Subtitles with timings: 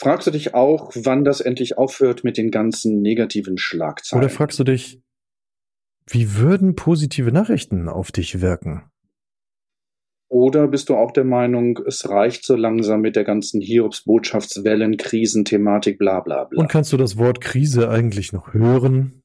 [0.00, 4.24] Fragst du dich auch, wann das endlich aufhört mit den ganzen negativen Schlagzeilen?
[4.24, 5.00] Oder fragst du dich,
[6.06, 8.84] wie würden positive Nachrichten auf dich wirken?
[10.28, 15.98] Oder bist du auch der Meinung, es reicht so langsam mit der ganzen Hiobs-Botschaftswellen, Krisenthematik,
[15.98, 16.60] bla bla bla?
[16.60, 19.22] Und kannst du das Wort Krise eigentlich noch hören?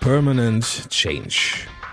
[0.00, 1.66] Permanent Change.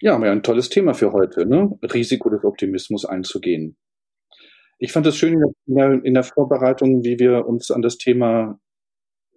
[0.00, 1.78] Ja, haben wir ein tolles Thema für heute, ne?
[1.82, 3.76] Risiko des Optimismus einzugehen.
[4.78, 5.34] Ich fand es schön
[5.66, 8.58] in der, in der Vorbereitung, wie wir uns an das Thema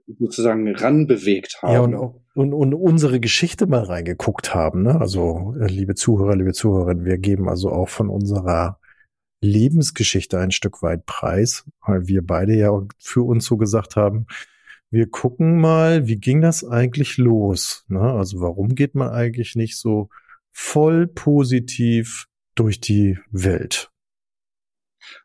[0.08, 1.74] sozusagen ranbewegt haben.
[1.74, 1.96] Ja, und,
[2.34, 4.84] und, und unsere Geschichte mal reingeguckt haben.
[4.84, 5.00] Ne?
[5.00, 8.80] Also, äh, liebe Zuhörer, liebe Zuhörerinnen, wir geben also auch von unserer
[9.42, 14.28] Lebensgeschichte ein Stück weit preis, weil wir beide ja für uns so gesagt haben,
[14.90, 17.84] wir gucken mal, wie ging das eigentlich los?
[17.90, 18.00] Ne?
[18.00, 20.10] Also warum geht man eigentlich nicht so
[20.54, 23.90] voll positiv durch die Welt?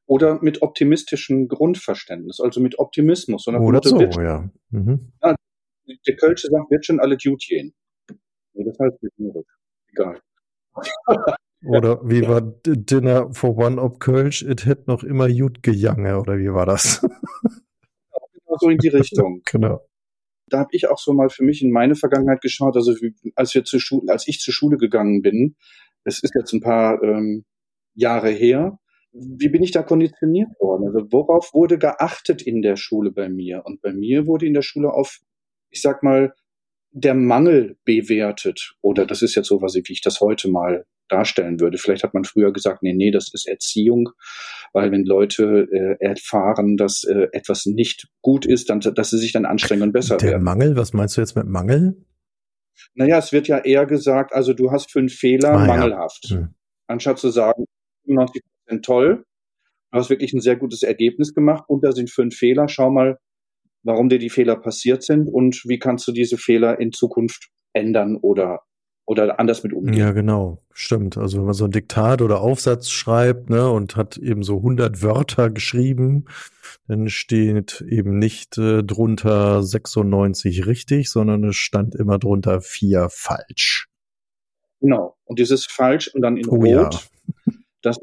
[0.07, 3.47] Oder mit optimistischem Grundverständnis, also mit Optimismus.
[3.47, 4.51] Oder Motto, so, wird- ja.
[4.71, 5.13] Mhm.
[6.07, 7.73] Der Kölsche sagt, wird schon alle gut gehen.
[8.55, 9.15] Nee, das heißt nicht.
[9.93, 10.21] Egal.
[11.65, 14.43] Oder wie war Dinner for One ob Kölsch?
[14.43, 17.05] It hätt noch immer gut gejange, oder wie war das?
[18.61, 19.43] So in die Richtung.
[19.51, 19.88] genau.
[20.49, 23.55] Da habe ich auch so mal für mich in meine Vergangenheit geschaut, also wie, als
[23.55, 25.57] wir zur Schule, als ich zur Schule gegangen bin,
[26.05, 27.45] das ist jetzt ein paar ähm,
[27.95, 28.79] Jahre her,
[29.13, 30.87] wie bin ich da konditioniert worden?
[30.87, 33.63] Also worauf wurde geachtet in der Schule bei mir?
[33.65, 35.19] Und bei mir wurde in der Schule auf,
[35.71, 36.35] ich sag mal,
[36.91, 38.75] der Mangel bewertet.
[38.81, 41.79] Oder das ist jetzt so, was ich, wie ich das heute mal darstellen würde.
[41.79, 44.11] Vielleicht hat man früher gesagt, nee, nee, das ist Erziehung,
[44.73, 49.33] weil wenn Leute äh, erfahren, dass äh, etwas nicht gut ist, dann, dass sie sich
[49.33, 50.45] dann anstrengen und besser Der werden.
[50.45, 51.97] Mangel, was meinst du jetzt mit Mangel?
[52.95, 55.67] Naja, es wird ja eher gesagt, also du hast fünf Fehler, Ah, ja.
[55.67, 56.27] mangelhaft.
[56.31, 56.55] Hm.
[56.87, 57.65] Anstatt zu sagen,
[58.07, 59.25] 95 Prozent toll,
[59.91, 63.19] du hast wirklich ein sehr gutes Ergebnis gemacht und da sind fünf Fehler, schau mal,
[63.83, 68.17] warum dir die Fehler passiert sind und wie kannst du diese Fehler in Zukunft ändern
[68.17, 68.61] oder,
[69.09, 69.95] oder anders mit umgehen.
[69.95, 70.59] Ja, genau.
[70.75, 71.17] Stimmt.
[71.17, 75.03] Also wenn man so ein Diktat oder Aufsatz schreibt, ne, und hat eben so 100
[75.03, 76.27] Wörter geschrieben,
[76.89, 83.89] dann steht eben nicht äh, drunter 96 richtig, sondern es stand immer drunter vier falsch.
[84.81, 85.17] Genau.
[85.25, 87.53] Und dieses falsch und dann in Oh Rot, ja.
[87.81, 87.97] das,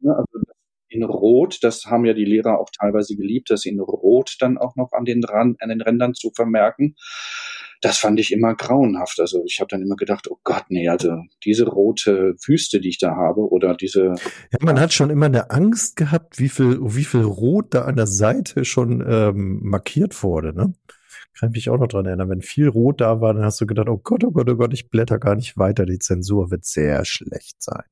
[0.00, 0.40] ne, also
[0.88, 4.74] in Rot, das haben ja die Lehrer auch teilweise geliebt, das in Rot dann auch
[4.74, 6.96] noch an den, Rand, an den Rändern zu vermerken.
[7.80, 9.20] Das fand ich immer grauenhaft.
[9.20, 12.98] Also ich habe dann immer gedacht, oh Gott, nee, also diese rote Wüste, die ich
[12.98, 14.14] da habe, oder diese,
[14.52, 17.96] Ja, man hat schon immer eine Angst gehabt, wie viel, wie viel Rot da an
[17.96, 20.74] der Seite schon ähm, markiert wurde, ne?
[21.38, 22.28] Kann ich mich auch noch dran erinnern.
[22.28, 24.74] Wenn viel Rot da war, dann hast du gedacht, oh Gott, oh Gott, oh Gott,
[24.74, 25.86] ich blätter gar nicht weiter.
[25.86, 27.84] Die Zensur wird sehr schlecht sein.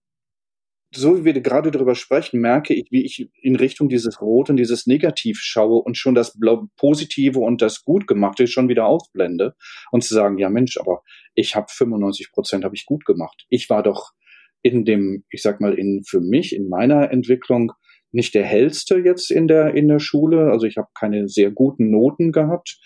[0.90, 4.56] So wie wir gerade darüber sprechen, merke ich, wie ich in Richtung dieses Rot und
[4.56, 6.38] dieses Negativ schaue und schon das
[6.76, 9.54] Positive und das Gutgemachte schon wieder ausblende
[9.90, 11.02] und zu sagen, ja Mensch, aber
[11.34, 13.44] ich habe 95 Prozent habe ich gut gemacht.
[13.50, 14.12] Ich war doch
[14.62, 17.72] in dem, ich sag mal, in für mich in meiner Entwicklung
[18.10, 20.50] nicht der hellste jetzt in der in der Schule.
[20.50, 22.80] Also ich habe keine sehr guten Noten gehabt,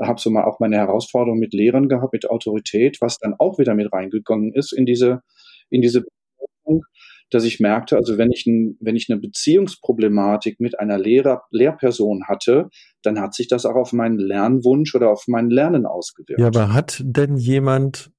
[0.00, 3.74] habe so mal auch meine Herausforderung mit Lehrern gehabt, mit Autorität, was dann auch wieder
[3.74, 5.22] mit reingegangen ist in diese
[5.70, 6.84] in diese Beziehung,
[7.30, 12.24] dass ich merkte, also wenn ich, ein, wenn ich eine Beziehungsproblematik mit einer Lehrer, Lehrperson
[12.28, 12.68] hatte,
[13.02, 16.40] dann hat sich das auch auf meinen Lernwunsch oder auf mein Lernen ausgewirkt.
[16.40, 18.10] Ja, aber hat denn jemand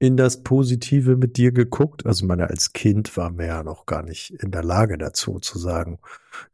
[0.00, 2.04] in das Positive mit dir geguckt?
[2.04, 5.58] Also, meine, als Kind waren wir ja noch gar nicht in der Lage dazu zu
[5.58, 5.98] sagen,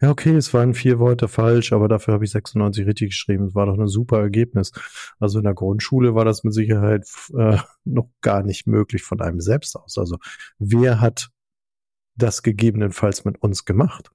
[0.01, 3.47] ja, okay, es waren vier Worte falsch, aber dafür habe ich 96 richtig geschrieben.
[3.47, 4.73] Es war doch ein super Ergebnis.
[5.19, 7.07] Also in der Grundschule war das mit Sicherheit
[7.37, 9.97] äh, noch gar nicht möglich von einem selbst aus.
[9.99, 10.19] Also,
[10.59, 11.31] wer hat
[12.21, 14.11] das gegebenenfalls mit uns gemacht?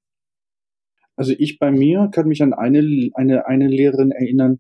[1.16, 4.60] Also ich bei mir kann mich an eine, eine, eine Lehrerin erinnern,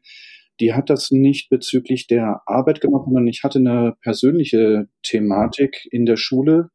[0.59, 6.05] die hat das nicht bezüglich der Arbeit gemacht, sondern ich hatte eine persönliche Thematik in
[6.05, 6.69] der Schule.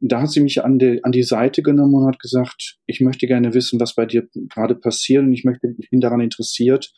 [0.00, 3.26] Da hat sie mich an die, an die Seite genommen und hat gesagt, ich möchte
[3.26, 6.92] gerne wissen, was bei dir gerade passiert und ich möchte, ich bin daran interessiert.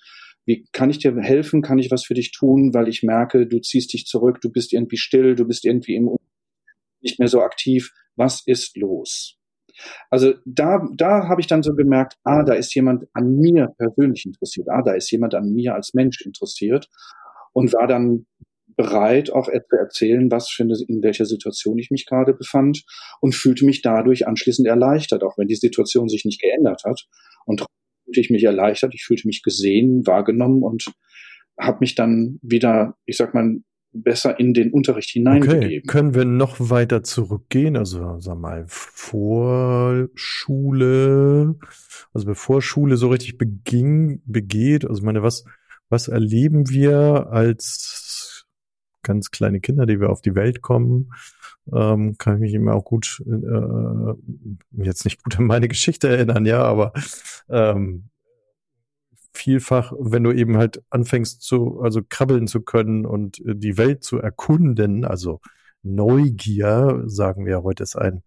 [0.47, 1.61] Wie kann ich dir helfen?
[1.63, 2.73] Kann ich was für dich tun?
[2.73, 6.09] Weil ich merke, du ziehst dich zurück, du bist irgendwie still, du bist irgendwie im
[7.03, 7.93] nicht mehr so aktiv.
[8.17, 9.37] Was ist los?
[10.11, 14.27] Also da, da habe ich dann so gemerkt, ah, da ist jemand an mir persönlich
[14.27, 16.89] interessiert, ah, da ist jemand an mir als Mensch interessiert
[17.53, 18.27] und war dann
[18.77, 22.83] bereit, auch zu erzählen, was eine, in welcher Situation ich mich gerade befand
[23.21, 27.07] und fühlte mich dadurch anschließend erleichtert, auch wenn die Situation sich nicht geändert hat.
[27.47, 27.65] Und
[28.05, 30.85] fühlte ich mich erleichtert, ich fühlte mich gesehen, wahrgenommen und
[31.59, 33.57] habe mich dann wieder, ich sag mal,
[33.93, 35.65] besser in den Unterricht hineingegeben.
[35.65, 35.83] Okay.
[35.83, 37.77] Können wir noch weiter zurückgehen?
[37.77, 41.57] Also sag mal, vor Schule,
[42.13, 45.45] also bevor Schule so richtig beging, begeht, also meine, was,
[45.89, 48.47] was erleben wir als
[49.03, 51.11] ganz kleine Kinder, die wir auf die Welt kommen?
[51.73, 56.45] Ähm, kann ich mich immer auch gut, äh, jetzt nicht gut an meine Geschichte erinnern,
[56.47, 56.93] ja, aber
[57.49, 58.10] ähm,
[59.33, 64.05] vielfach, wenn du eben halt anfängst zu, also krabbeln zu können und äh, die Welt
[64.05, 65.41] zu erkunden, also
[65.83, 68.23] Neugier, sagen wir heute, ist ein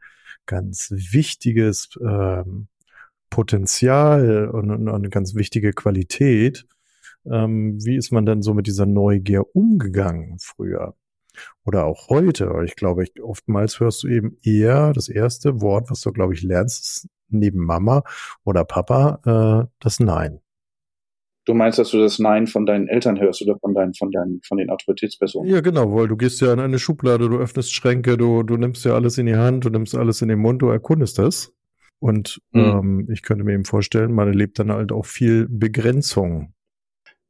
[0.45, 2.67] ganz wichtiges ähm,
[3.29, 6.65] Potenzial und, und, eine ganz wichtige Qualität.
[7.25, 10.95] Ähm, wie ist man dann so mit dieser Neugier umgegangen früher?
[11.65, 12.51] Oder auch heute?
[12.65, 16.43] Ich glaube, ich, oftmals hörst du eben eher das erste Wort, was du, glaube ich,
[16.43, 18.03] lernst, neben Mama
[18.43, 20.42] oder Papa, äh, das Nein.
[21.45, 24.39] Du meinst, dass du das Nein von deinen Eltern hörst oder von deinen, von deinen,
[24.47, 25.51] von den Autoritätspersonen?
[25.51, 28.85] Ja, genau, weil du gehst ja in eine Schublade, du öffnest Schränke, du, du nimmst
[28.85, 31.53] ja alles in die Hand, du nimmst alles in den Mund, du erkundest das.
[31.99, 32.61] Und mhm.
[32.61, 36.53] ähm, ich könnte mir eben vorstellen, man erlebt dann halt auch viel Begrenzung.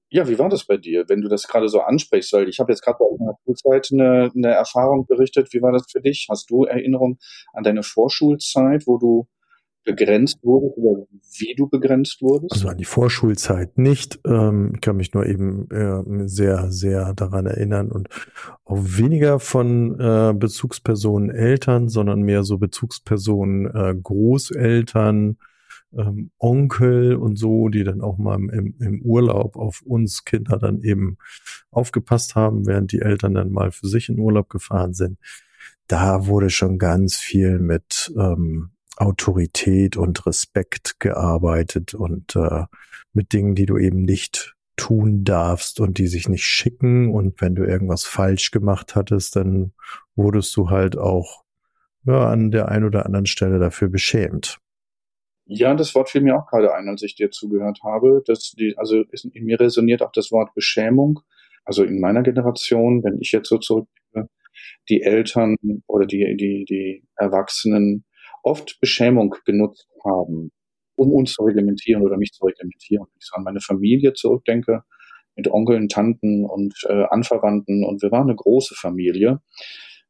[0.10, 2.34] Ja, wie war das bei dir, wenn du das gerade so ansprichst?
[2.34, 5.52] Weil ich habe jetzt gerade bei meiner Schulzeit eine, eine Erfahrung berichtet.
[5.54, 6.28] Wie war das für dich?
[6.30, 7.18] Hast du Erinnerung
[7.54, 9.28] an deine Vorschulzeit, wo du
[9.84, 11.06] begrenzt wurdest oder
[11.38, 12.54] wie du begrenzt wurdest?
[12.54, 14.20] Also an die Vorschulzeit nicht.
[14.26, 18.10] Ähm, ich kann mich nur eben äh, sehr, sehr daran erinnern und
[18.66, 25.38] auch weniger von äh, Bezugspersonen Eltern, sondern mehr so Bezugspersonen äh, Großeltern,
[25.98, 30.82] ähm, Onkel und so, die dann auch mal im, im Urlaub auf uns Kinder dann
[30.82, 31.18] eben
[31.72, 35.18] aufgepasst haben, während die Eltern dann mal für sich in Urlaub gefahren sind.
[35.88, 42.66] Da wurde schon ganz viel mit ähm, Autorität und Respekt gearbeitet und äh,
[43.14, 47.14] mit Dingen, die du eben nicht tun darfst und die sich nicht schicken.
[47.14, 49.74] Und wenn du irgendwas falsch gemacht hattest, dann
[50.16, 51.44] wurdest du halt auch
[52.06, 54.58] ja, an der einen oder anderen Stelle dafür beschämt.
[55.46, 58.24] Ja, das Wort fiel mir auch gerade ein, als ich dir zugehört habe.
[58.26, 59.04] Dass die, also
[59.34, 61.20] in mir resoniert auch das Wort Beschämung.
[61.66, 64.30] Also in meiner Generation, wenn ich jetzt so zurückblicke,
[64.90, 65.56] die Eltern
[65.88, 68.06] oder die, die, die Erwachsenen
[68.44, 70.52] oft Beschämung genutzt haben,
[70.96, 73.06] um uns zu reglementieren oder mich zu reglementieren.
[73.06, 74.84] Wenn ich so an meine Familie zurückdenke,
[75.36, 79.42] mit Onkeln, Tanten und äh, Anverwandten und wir waren eine große Familie.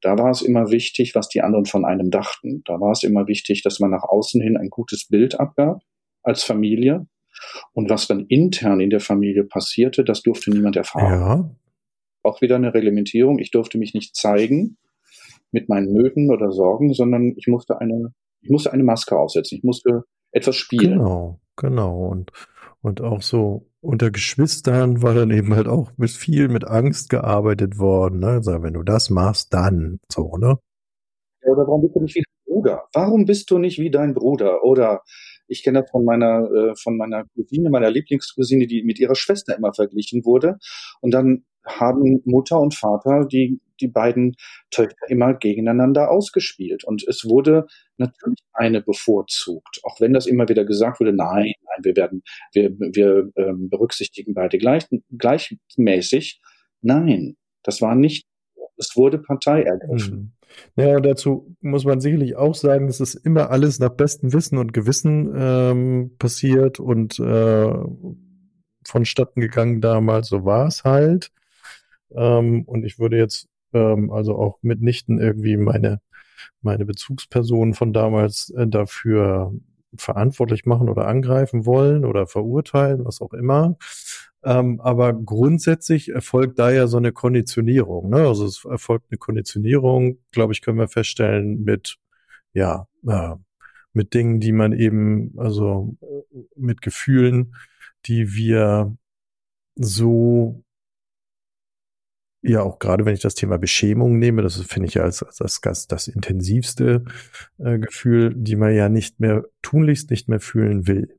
[0.01, 2.62] Da war es immer wichtig, was die anderen von einem dachten.
[2.65, 5.81] Da war es immer wichtig, dass man nach außen hin ein gutes Bild abgab
[6.24, 7.07] als Familie.
[7.71, 11.13] Und was dann intern in der Familie passierte, das durfte niemand erfahren.
[11.13, 11.56] Ja.
[12.21, 13.39] Auch wieder eine Reglementierung.
[13.39, 14.77] Ich durfte mich nicht zeigen
[15.51, 18.13] mit meinen Nöten oder Sorgen, sondern ich musste eine
[18.44, 19.57] ich musste eine Maske aufsetzen.
[19.57, 21.00] Ich musste etwas spielen.
[21.00, 22.07] Genau, genau.
[22.07, 22.31] Und,
[22.81, 27.78] und auch so unter Geschwistern war dann eben halt auch mit viel mit Angst gearbeitet
[27.80, 28.19] worden.
[28.19, 28.28] Ne?
[28.28, 30.57] Also wenn du das machst, dann so, ne?
[31.44, 32.84] Ja, oder warum bist du nicht wie dein Bruder?
[32.94, 34.63] Warum bist du nicht wie dein Bruder?
[34.63, 35.01] Oder
[35.47, 39.56] ich kenne das von meiner, äh, von meiner Cousine, meiner Lieblingscousine, die mit ihrer Schwester
[39.57, 40.57] immer verglichen wurde.
[41.02, 44.35] Und dann haben Mutter und Vater die, die beiden
[44.71, 46.83] Töchter immer gegeneinander ausgespielt.
[46.83, 51.83] Und es wurde natürlich eine bevorzugt, auch wenn das immer wieder gesagt wurde, nein, nein,
[51.83, 52.23] wir werden,
[52.54, 54.87] wir, wir ähm, berücksichtigen beide gleich,
[55.18, 56.42] gleichmäßig.
[56.81, 58.25] Nein, das war nicht,
[58.78, 60.16] es wurde Partei ergriffen.
[60.16, 60.31] Mhm.
[60.75, 64.73] Ja, dazu muss man sicherlich auch sagen, es ist immer alles nach bestem Wissen und
[64.73, 67.73] Gewissen ähm, passiert und äh,
[68.85, 71.31] vonstatten gegangen damals, so war es halt.
[72.16, 76.01] Ähm, und ich würde jetzt ähm, also auch mitnichten irgendwie meine,
[76.61, 79.53] meine Bezugspersonen von damals äh, dafür
[79.95, 83.77] verantwortlich machen oder angreifen wollen oder verurteilen, was auch immer.
[84.44, 88.09] Ähm, aber grundsätzlich erfolgt da ja so eine Konditionierung.
[88.09, 88.27] Ne?
[88.27, 91.97] Also es erfolgt eine Konditionierung, glaube ich, können wir feststellen mit,
[92.53, 93.35] ja, äh,
[93.94, 97.56] mit Dingen, die man eben, also äh, mit Gefühlen,
[98.06, 98.97] die wir
[99.75, 100.62] so
[102.44, 105.38] ja, auch gerade wenn ich das Thema Beschämung nehme, das finde ich ja als, als
[105.38, 107.06] das, das, das intensivste
[107.57, 111.18] äh, Gefühl, die man ja nicht mehr tunlichst nicht mehr fühlen will.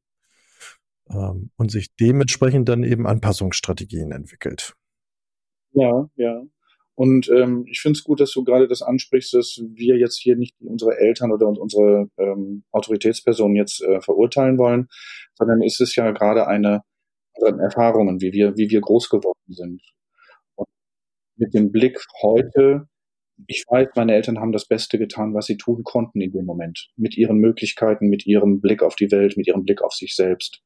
[1.10, 4.74] Ähm, und sich dementsprechend dann eben Anpassungsstrategien entwickelt.
[5.72, 6.42] Ja, ja.
[6.94, 10.36] Und ähm, ich finde es gut, dass du gerade das ansprichst, dass wir jetzt hier
[10.36, 14.88] nicht unsere Eltern oder unsere ähm, Autoritätspersonen jetzt äh, verurteilen wollen,
[15.34, 16.82] sondern es ist ja gerade eine
[17.36, 19.82] unseren Erfahrungen, wie wir, wie wir groß geworden sind.
[21.36, 22.88] Mit dem Blick heute,
[23.46, 26.88] ich weiß, meine Eltern haben das Beste getan, was sie tun konnten in dem Moment.
[26.96, 30.62] Mit ihren Möglichkeiten, mit ihrem Blick auf die Welt, mit ihrem Blick auf sich selbst.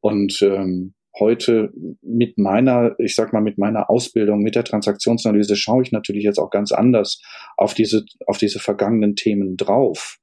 [0.00, 1.72] Und ähm, heute
[2.02, 6.38] mit meiner, ich sag mal, mit meiner Ausbildung, mit der Transaktionsanalyse schaue ich natürlich jetzt
[6.38, 7.22] auch ganz anders
[7.56, 10.18] auf diese, auf diese vergangenen Themen drauf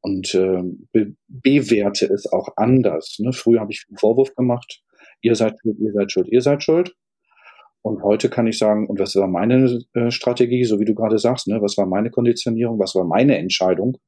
[0.00, 0.62] und äh,
[0.92, 3.18] be bewerte es auch anders.
[3.18, 3.32] Ne?
[3.32, 4.82] Früher habe ich einen Vorwurf gemacht,
[5.20, 6.94] ihr seid schuld, ihr seid schuld, ihr seid schuld.
[7.82, 11.18] Und heute kann ich sagen, und was war meine äh, Strategie, so wie du gerade
[11.18, 13.98] sagst, ne, was war meine Konditionierung, was war meine Entscheidung?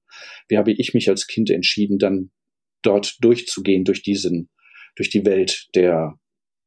[0.48, 2.30] Wie habe ich mich als Kind entschieden, dann
[2.82, 4.48] dort durchzugehen, durch diesen
[4.98, 6.18] durch die Welt der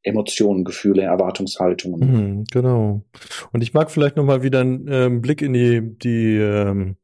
[0.02, 2.00] Emotionen, Gefühle, Erwartungshaltungen.
[2.00, 3.04] Mhm, genau.
[3.52, 6.96] Und ich mag vielleicht nochmal wieder einen äh, Blick in die, die ähm,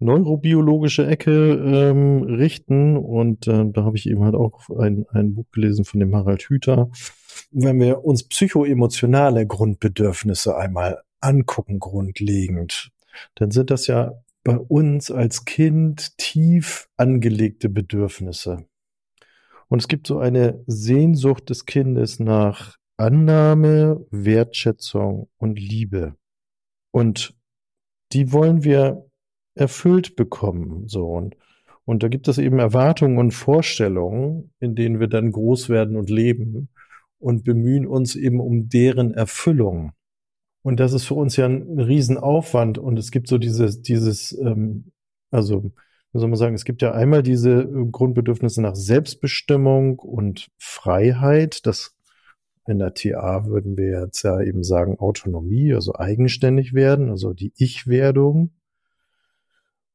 [0.00, 2.96] neurobiologische Ecke ähm, richten.
[2.96, 6.42] Und äh, da habe ich eben halt auch ein, ein Buch gelesen von dem Harald
[6.42, 6.90] Hüter.
[7.50, 12.90] Wenn wir uns psychoemotionale Grundbedürfnisse einmal angucken, grundlegend,
[13.34, 14.12] dann sind das ja
[14.44, 18.66] bei uns als Kind tief angelegte Bedürfnisse.
[19.68, 26.14] Und es gibt so eine Sehnsucht des Kindes nach Annahme, Wertschätzung und Liebe.
[26.90, 27.34] Und
[28.12, 29.06] die wollen wir
[29.54, 31.06] erfüllt bekommen, so.
[31.06, 31.36] Und,
[31.84, 36.10] und da gibt es eben Erwartungen und Vorstellungen, in denen wir dann groß werden und
[36.10, 36.68] leben
[37.22, 39.92] und bemühen uns eben um deren Erfüllung.
[40.62, 42.78] Und das ist für uns ja ein Riesenaufwand.
[42.78, 44.92] Und es gibt so dieses, dieses, ähm,
[45.30, 45.72] also
[46.12, 51.66] wie soll man sagen, es gibt ja einmal diese äh, Grundbedürfnisse nach Selbstbestimmung und Freiheit.
[51.66, 51.96] Das
[52.66, 57.52] in der TA würden wir jetzt ja eben sagen Autonomie, also eigenständig werden, also die
[57.56, 58.52] Ich-Werdung.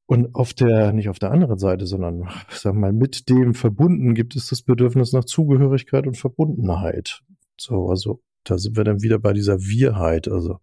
[0.08, 4.16] Und auf der, nicht auf der anderen Seite, sondern, sagen wir mal, mit dem verbunden
[4.16, 7.22] gibt es das Bedürfnis nach Zugehörigkeit und Verbundenheit.
[7.60, 10.60] So, also, da sind wir dann wieder bei dieser Wirheit, also.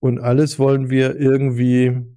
[0.00, 2.16] Und alles wollen wir irgendwie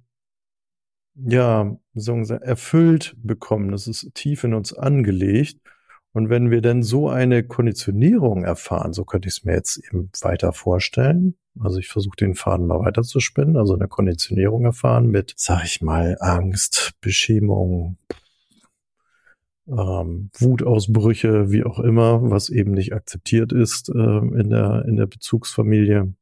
[1.14, 3.72] ja, so erfüllt bekommen.
[3.72, 5.60] Das ist tief in uns angelegt.
[6.12, 10.10] Und wenn wir denn so eine Konditionierung erfahren, so könnte ich es mir jetzt eben
[10.22, 11.36] weiter vorstellen.
[11.58, 15.64] Also ich versuche den Faden mal weiter zu spinnen, also eine Konditionierung erfahren mit, sag
[15.64, 17.98] ich mal, Angst, Beschämung,
[19.66, 25.06] ähm, Wutausbrüche, wie auch immer, was eben nicht akzeptiert ist äh, in der in der
[25.06, 26.14] Bezugsfamilie.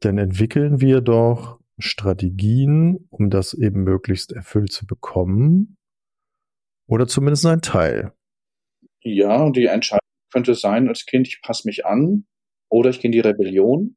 [0.00, 5.76] Dann entwickeln wir doch Strategien, um das eben möglichst erfüllt zu bekommen?
[6.86, 8.12] Oder zumindest ein Teil?
[9.00, 10.00] Ja, und die Entscheidung
[10.32, 12.26] könnte sein als Kind, ich passe mich an
[12.68, 13.96] oder ich gehe in die Rebellion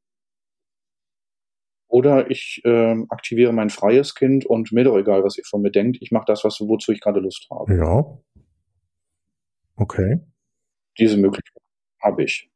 [1.88, 5.70] oder ich äh, aktiviere mein freies Kind und mir doch egal, was ihr von mir
[5.70, 7.74] denkt, ich mache das, was, wozu ich gerade Lust habe.
[7.74, 8.18] Ja.
[9.76, 10.20] Okay.
[10.98, 11.62] Diese Möglichkeit
[12.02, 12.50] habe ich.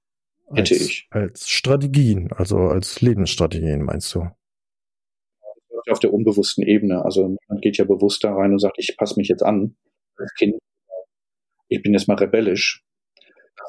[0.48, 1.08] Hätte als, ich.
[1.10, 4.28] Als Strategien, also als Lebensstrategien, meinst du?
[5.90, 7.04] auf der unbewussten Ebene.
[7.04, 9.76] Also man geht ja bewusst da rein und sagt, ich passe mich jetzt an
[10.16, 10.58] als Kind.
[11.68, 12.84] Ich bin jetzt mal rebellisch.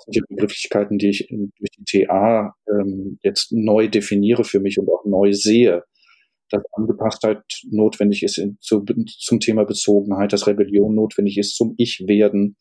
[0.08, 5.06] Die Begrifflichkeiten, die ich durch die TA ähm, jetzt neu definiere für mich und auch
[5.06, 5.84] neu sehe.
[6.50, 8.86] Dass Angepasstheit notwendig ist in, zu,
[9.20, 12.58] zum Thema Bezogenheit, dass Rebellion notwendig ist zum Ich-Werden,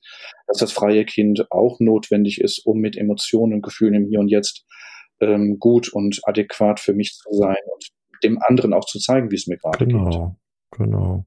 [0.46, 4.28] dass das freie Kind auch notwendig ist, um mit Emotionen und Gefühlen im Hier und
[4.28, 4.64] Jetzt
[5.20, 7.88] ähm, gut und adäquat für mich zu sein und
[8.24, 10.08] dem anderen auch zu zeigen, wie es mir gerade genau.
[10.08, 10.41] geht.
[10.72, 11.26] Genau.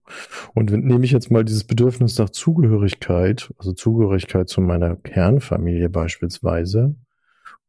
[0.55, 5.89] Und wenn, nehme ich jetzt mal dieses Bedürfnis nach Zugehörigkeit, also Zugehörigkeit zu meiner Kernfamilie
[5.89, 6.95] beispielsweise,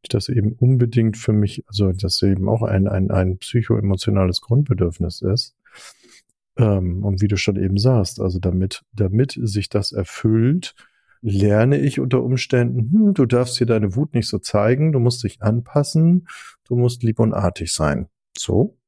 [0.02, 5.20] ich das eben unbedingt für mich, also das eben auch ein, ein, ein psychoemotionales Grundbedürfnis
[5.20, 5.54] ist.
[6.56, 10.74] Ähm, und wie du schon eben sagst, also damit, damit sich das erfüllt,
[11.20, 15.22] lerne ich unter Umständen, hm, du darfst hier deine Wut nicht so zeigen, du musst
[15.24, 16.28] dich anpassen,
[16.64, 18.08] du musst lieb und artig sein.
[18.38, 18.78] So,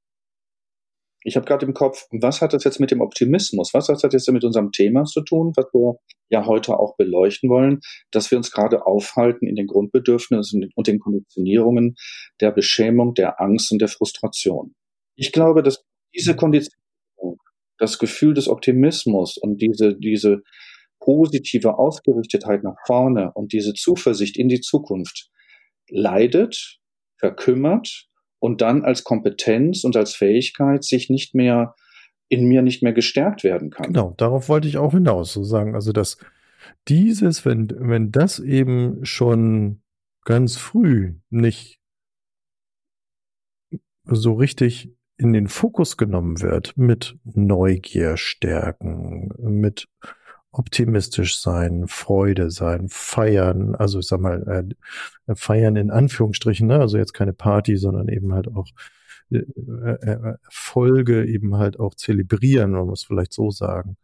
[1.23, 4.13] ich habe gerade im Kopf, was hat das jetzt mit dem Optimismus, was hat das
[4.13, 5.99] jetzt mit unserem Thema zu tun, was wir
[6.31, 11.01] ja heute auch beleuchten wollen, dass wir uns gerade aufhalten in den Grundbedürfnissen und den
[11.01, 11.97] Konditionierungen
[12.41, 14.75] der Beschämung, der Angst und der Frustration.
[15.17, 15.85] Ich glaube, dass
[16.15, 17.39] diese Konditionierung,
[17.79, 20.43] das Gefühl des Optimismus und diese, diese
[21.01, 25.31] positive Ausgerichtetheit nach vorne und diese Zuversicht in die Zukunft
[25.89, 26.79] leidet,
[27.19, 28.09] verkümmert
[28.41, 31.75] und dann als Kompetenz und als Fähigkeit sich nicht mehr
[32.29, 33.87] in mir nicht mehr gestärkt werden kann.
[33.87, 35.75] Genau, darauf wollte ich auch hinaus so sagen.
[35.75, 36.19] Also, dass
[36.89, 39.81] dieses, wenn, wenn das eben schon
[40.25, 41.81] ganz früh nicht
[44.05, 49.89] so richtig in den Fokus genommen wird mit Neugier stärken, mit
[50.53, 54.67] optimistisch sein, Freude sein, feiern, also ich sag mal,
[55.27, 56.81] äh, feiern in Anführungsstrichen, ne?
[56.81, 58.67] also jetzt keine Party, sondern eben halt auch
[59.31, 63.97] äh, äh, Erfolge eben halt auch zelebrieren, man muss vielleicht so sagen.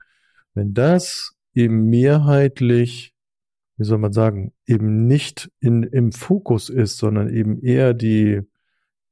[0.54, 3.14] Wenn das eben mehrheitlich,
[3.76, 8.42] wie soll man sagen, eben nicht in, im Fokus ist, sondern eben eher die,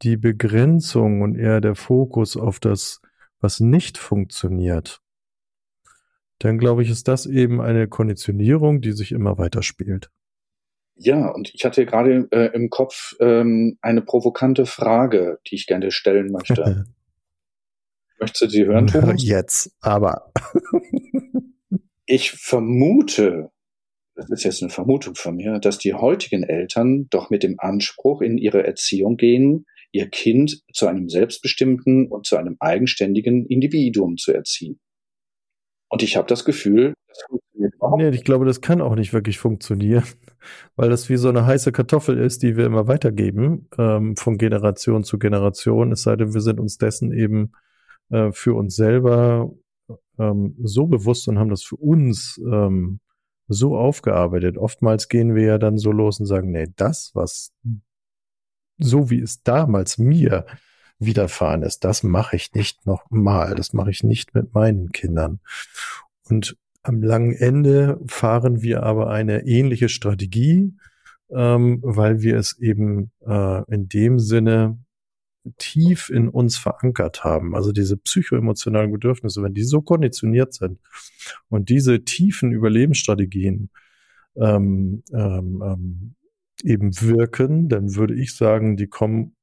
[0.03, 3.01] die Begrenzung und eher der Fokus auf das,
[3.41, 5.02] was nicht funktioniert,
[6.45, 10.11] dann glaube ich, ist das eben eine Konditionierung, die sich immer weiter spielt.
[10.97, 15.91] Ja, und ich hatte gerade äh, im Kopf ähm, eine provokante Frage, die ich gerne
[15.91, 16.87] stellen möchte.
[18.21, 19.15] Möchtest du sie hören, Thomas?
[19.25, 20.33] Jetzt, aber.
[22.07, 23.51] ich vermute,
[24.15, 28.21] das ist jetzt eine Vermutung von mir, dass die heutigen Eltern doch mit dem Anspruch
[28.21, 34.33] in ihre Erziehung gehen, ihr Kind zu einem selbstbestimmten und zu einem eigenständigen Individuum zu
[34.33, 34.79] erziehen.
[35.93, 39.13] Und ich habe das Gefühl, das funktioniert überhaupt nee, ich glaube, das kann auch nicht
[39.13, 40.05] wirklich funktionieren,
[40.77, 45.05] weil das wie so eine heiße Kartoffel ist, die wir immer weitergeben, ähm, von Generation
[45.05, 47.53] zu Generation, es sei denn, wir sind uns dessen eben
[48.09, 49.51] äh, für uns selber
[50.19, 53.01] ähm, so bewusst und haben das für uns ähm,
[53.49, 54.57] so aufgearbeitet.
[54.57, 57.53] Oftmals gehen wir ja dann so los und sagen, nee, das, was
[58.79, 60.47] so wie es damals mir
[61.05, 61.85] widerfahren ist.
[61.85, 63.55] Das mache ich nicht nochmal.
[63.55, 65.41] Das mache ich nicht mit meinen Kindern.
[66.29, 70.75] Und am langen Ende fahren wir aber eine ähnliche Strategie,
[71.31, 74.79] ähm, weil wir es eben äh, in dem Sinne
[75.59, 77.55] tief in uns verankert haben.
[77.57, 80.79] Also diese psychoemotionalen Bedürfnisse, wenn die so konditioniert sind
[81.49, 83.71] und diese tiefen Überlebensstrategien
[84.37, 86.15] ähm, ähm, ähm
[86.65, 89.35] eben wirken, dann würde ich sagen, die kommen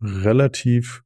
[0.00, 1.02] relativ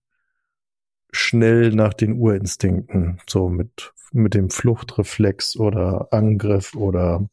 [1.12, 7.28] schnell nach den Urinstinkten, so mit, mit dem Fluchtreflex oder Angriff oder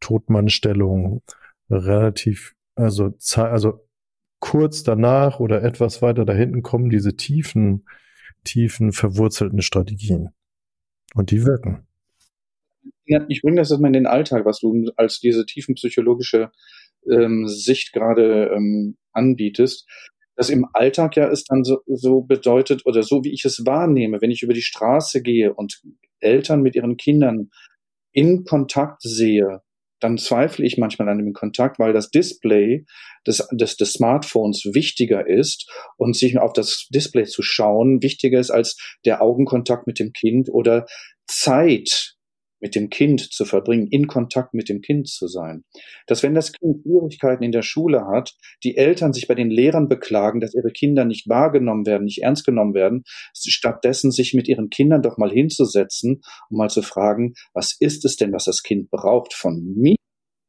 [0.00, 1.22] Todmannstellung
[1.70, 3.86] relativ, also, also
[4.40, 7.86] kurz danach oder etwas weiter da hinten kommen diese tiefen,
[8.44, 10.30] tiefen, verwurzelten Strategien.
[11.14, 11.86] Und die wirken.
[13.28, 16.50] Ich bringe das mal in den Alltag, was du als diese tiefen psychologische
[17.10, 19.88] ähm, Sicht gerade ähm, anbietest
[20.36, 24.20] das im Alltag ja es dann so, so bedeutet oder so wie ich es wahrnehme,
[24.20, 25.80] wenn ich über die Straße gehe und
[26.20, 27.50] Eltern mit ihren Kindern
[28.12, 29.62] in Kontakt sehe,
[30.00, 32.84] dann zweifle ich manchmal an dem Kontakt, weil das Display
[33.26, 38.50] des, des, des Smartphones wichtiger ist und sich auf das Display zu schauen wichtiger ist
[38.50, 40.86] als der Augenkontakt mit dem Kind oder
[41.26, 42.15] Zeit
[42.60, 45.64] mit dem Kind zu verbringen, in Kontakt mit dem Kind zu sein.
[46.06, 49.88] Dass wenn das Kind Schwierigkeiten in der Schule hat, die Eltern sich bei den Lehrern
[49.88, 53.02] beklagen, dass ihre Kinder nicht wahrgenommen werden, nicht ernst genommen werden,
[53.34, 58.16] stattdessen sich mit ihren Kindern doch mal hinzusetzen, um mal zu fragen, was ist es
[58.16, 59.96] denn, was das Kind braucht von mir?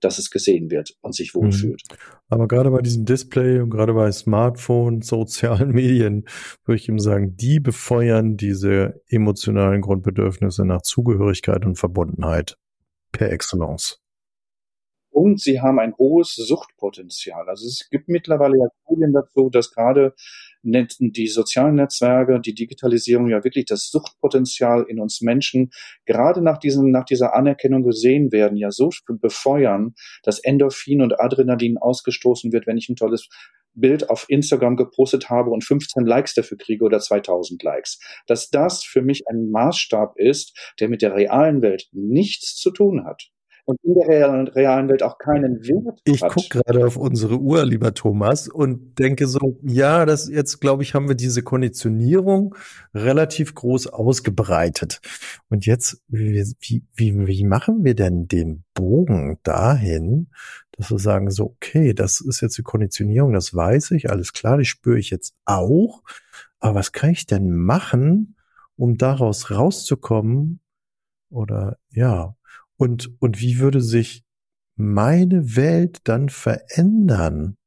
[0.02, 1.40] Dass es gesehen wird und sich mhm.
[1.40, 1.82] wohlfühlt.
[2.30, 6.26] Aber gerade bei diesem Display und gerade bei Smartphones, sozialen Medien,
[6.66, 12.58] würde ich ihm sagen, die befeuern diese emotionalen Grundbedürfnisse nach Zugehörigkeit und Verbundenheit
[13.12, 14.02] per Excellence.
[15.10, 17.50] Und sie haben ein hohes Suchtpotenzial.
[17.50, 20.14] Also es gibt mittlerweile ja Studien dazu, dass gerade
[20.64, 25.72] die sozialen Netzwerke, die Digitalisierung ja wirklich das Suchtpotenzial in uns Menschen
[26.06, 29.94] gerade nach diesem, nach dieser Anerkennung gesehen werden, ja so befeuern,
[30.24, 33.30] dass Endorphin und Adrenalin ausgestoßen wird, wenn ich ein tolles
[33.74, 38.00] Bild auf Instagram gepostet habe und 15 Likes dafür kriege oder 2000 Likes.
[38.26, 43.06] Dass das für mich ein Maßstab ist, der mit der realen Welt nichts zu tun
[43.06, 43.30] hat
[43.68, 47.66] und in der realen, realen Welt auch keinen Wert ich gucke gerade auf unsere Uhr,
[47.66, 52.56] lieber Thomas, und denke so, ja, das jetzt, glaube ich, haben wir diese Konditionierung
[52.94, 55.02] relativ groß ausgebreitet.
[55.50, 56.42] Und jetzt, wie,
[56.96, 60.30] wie, wie machen wir denn den Bogen dahin,
[60.72, 64.58] dass wir sagen, so, okay, das ist jetzt die Konditionierung, das weiß ich, alles klar,
[64.58, 66.04] die spüre ich jetzt auch.
[66.62, 68.38] Aber was kann ich denn machen,
[68.78, 70.62] um daraus rauszukommen?
[71.30, 72.38] Oder ja,
[72.78, 74.24] und, und wie würde sich
[74.76, 77.58] meine Welt dann verändern?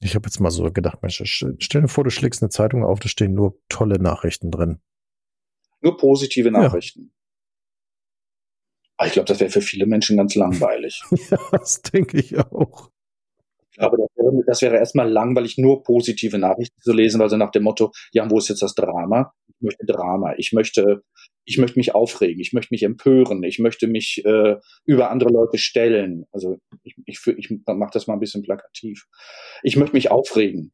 [0.00, 3.00] Ich habe jetzt mal so gedacht, Mensch, stell dir vor, du schlägst eine Zeitung auf,
[3.00, 4.80] da stehen nur tolle Nachrichten drin.
[5.80, 7.12] Nur positive Nachrichten.
[9.00, 9.06] Ja.
[9.06, 11.02] Ich glaube, das wäre für viele Menschen ganz langweilig.
[11.30, 12.90] ja, das denke ich auch.
[13.74, 17.62] Glaube, das wäre, das wäre erstmal langweilig, nur positive Nachrichten zu lesen, also nach dem
[17.62, 19.32] Motto, ja, wo ist jetzt das Drama?
[19.46, 20.34] Ich möchte Drama.
[20.36, 21.02] Ich möchte
[21.48, 25.56] ich möchte mich aufregen, ich möchte mich empören, ich möchte mich äh, über andere Leute
[25.56, 26.26] stellen.
[26.30, 29.06] Also ich, ich, ich mache das mal ein bisschen plakativ.
[29.62, 30.72] Ich möchte mich aufregen.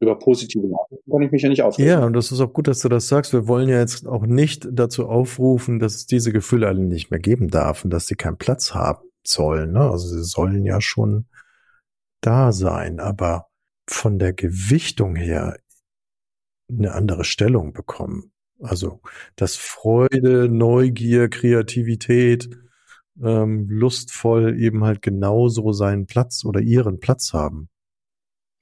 [0.00, 1.88] Über positive Nachrichten kann ich mich ja nicht aufregen.
[1.88, 3.32] Ja, und das ist auch gut, dass du das sagst.
[3.32, 7.20] Wir wollen ja jetzt auch nicht dazu aufrufen, dass es diese Gefühle alle nicht mehr
[7.20, 9.72] geben darf und dass sie keinen Platz haben sollen.
[9.72, 9.80] Ne?
[9.80, 11.26] Also sie sollen ja schon
[12.20, 13.46] da sein, aber
[13.88, 15.56] von der Gewichtung her
[16.68, 18.32] eine andere Stellung bekommen.
[18.60, 19.00] Also,
[19.36, 22.48] dass Freude, Neugier, Kreativität,
[23.22, 27.68] ähm, lustvoll eben halt genauso seinen Platz oder ihren Platz haben.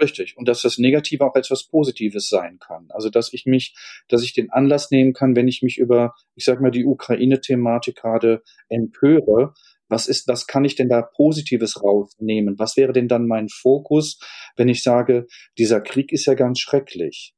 [0.01, 0.37] Richtig.
[0.37, 2.89] Und dass das Negative auch etwas Positives sein kann.
[2.91, 3.77] Also, dass ich mich,
[4.09, 7.97] dass ich den Anlass nehmen kann, wenn ich mich über, ich sag mal, die Ukraine-Thematik
[7.97, 9.55] gerade empöre,
[9.89, 12.59] was ist, was kann ich denn da Positives rausnehmen?
[12.59, 14.19] Was wäre denn dann mein Fokus,
[14.57, 15.27] wenn ich sage,
[15.59, 17.35] dieser Krieg ist ja ganz schrecklich?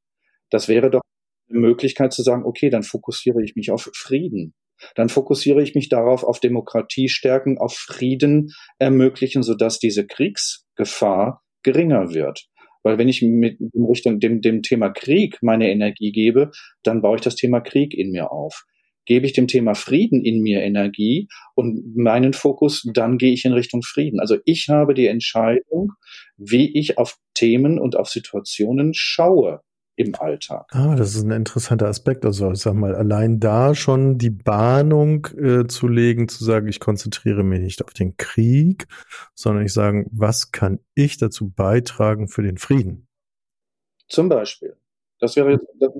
[0.49, 1.03] Das wäre doch
[1.49, 4.55] Möglichkeit zu sagen, okay, dann fokussiere ich mich auf Frieden.
[4.95, 12.13] Dann fokussiere ich mich darauf, auf Demokratie stärken, auf Frieden ermöglichen, sodass diese Kriegsgefahr geringer
[12.13, 12.47] wird.
[12.83, 16.51] Weil wenn ich mit Richtung dem, dem Thema Krieg meine Energie gebe,
[16.83, 18.65] dann baue ich das Thema Krieg in mir auf.
[19.07, 23.53] Gebe ich dem Thema Frieden in mir Energie und meinen Fokus, dann gehe ich in
[23.53, 24.21] Richtung Frieden.
[24.21, 25.93] Also ich habe die Entscheidung,
[26.37, 29.61] wie ich auf Themen und auf Situationen schaue
[29.97, 30.67] im Alltag.
[30.73, 32.25] Ah, das ist ein interessanter Aspekt.
[32.25, 36.81] Also ich sag mal, allein da schon die Bahnung äh, zu legen, zu sagen, ich
[36.81, 38.87] konzentriere mich nicht auf den Krieg,
[39.35, 43.09] sondern ich sage, was kann ich dazu beitragen für den Frieden?
[44.09, 44.77] Zum Beispiel.
[45.19, 45.91] Das wäre jetzt das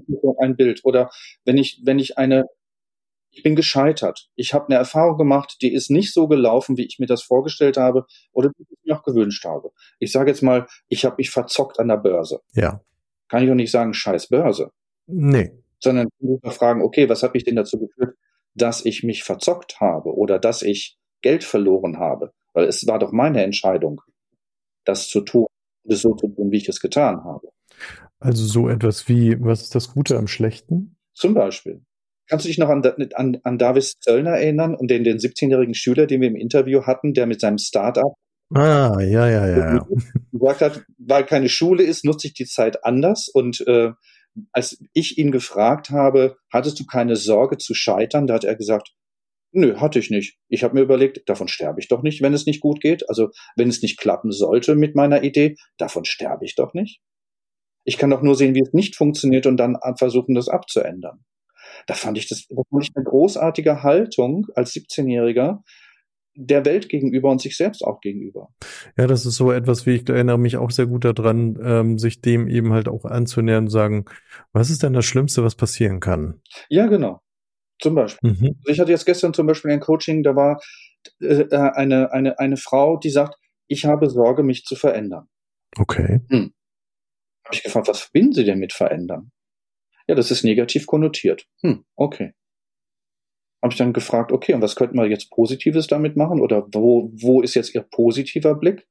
[0.41, 0.83] ein Bild.
[0.85, 1.11] Oder
[1.47, 2.45] wenn ich, wenn ich eine,
[3.31, 4.29] ich bin gescheitert.
[4.35, 7.79] Ich habe eine Erfahrung gemacht, die ist nicht so gelaufen, wie ich mir das vorgestellt
[7.79, 9.73] habe oder wie ich mir auch gewünscht habe.
[9.99, 12.41] Ich sage jetzt mal, ich habe mich verzockt an der Börse.
[12.53, 12.83] Ja
[13.29, 14.71] kann ich doch nicht sagen, scheiß Börse.
[15.07, 15.53] Nee.
[15.81, 16.09] Sondern
[16.45, 18.17] fragen, okay, was habe ich denn dazu geführt,
[18.55, 22.33] dass ich mich verzockt habe oder dass ich Geld verloren habe?
[22.55, 24.01] Weil es war doch meine Entscheidung,
[24.85, 25.47] das zu tun,
[25.85, 27.49] das so zu tun, wie ich es getan habe.
[28.19, 30.97] Also so etwas wie, was ist das Gute am Schlechten?
[31.13, 31.83] Zum Beispiel.
[32.29, 32.83] Kannst du dich noch an,
[33.15, 37.15] an, an Davis Zöllner erinnern und den, den 17-jährigen Schüler, den wir im Interview hatten,
[37.15, 38.15] der mit seinem Startup
[38.55, 39.87] Ah, ja, ja, ja.
[40.33, 43.29] gesagt hat, weil keine Schule ist, nutze ich die Zeit anders.
[43.29, 43.91] Und äh,
[44.53, 48.93] als ich ihn gefragt habe, hattest du keine Sorge zu scheitern, da hat er gesagt,
[49.53, 50.39] nö, hatte ich nicht.
[50.49, 53.09] Ich habe mir überlegt, davon sterbe ich doch nicht, wenn es nicht gut geht.
[53.09, 57.01] Also wenn es nicht klappen sollte mit meiner Idee, davon sterbe ich doch nicht.
[57.85, 61.25] Ich kann doch nur sehen, wie es nicht funktioniert und dann versuchen, das abzuändern.
[61.87, 65.63] Da fand ich das, das fand ich eine großartige Haltung als 17-Jähriger,
[66.37, 68.49] der Welt gegenüber und sich selbst auch gegenüber.
[68.97, 72.21] Ja, das ist so etwas, wie ich erinnere mich auch sehr gut daran, ähm, sich
[72.21, 74.05] dem eben halt auch anzunähern und sagen,
[74.53, 76.41] was ist denn das Schlimmste, was passieren kann?
[76.69, 77.23] Ja, genau.
[77.81, 78.31] Zum Beispiel.
[78.31, 78.57] Mhm.
[78.61, 80.61] Also ich hatte jetzt gestern zum Beispiel ein Coaching, da war
[81.21, 85.27] äh, äh, eine, eine, eine Frau, die sagt, ich habe Sorge, mich zu verändern.
[85.77, 86.21] Okay.
[86.31, 86.55] Hm.
[87.45, 89.31] Habe ich gefragt, was verbinden Sie denn mit verändern?
[90.07, 91.47] Ja, das ist negativ konnotiert.
[91.63, 92.33] Hm, okay
[93.63, 96.41] habe ich dann gefragt, okay, und was könnten wir jetzt Positives damit machen?
[96.41, 98.87] Oder wo, wo ist jetzt Ihr positiver Blick?